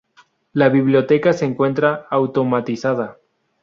[0.53, 3.19] La biblioteca se encuentra automatizada.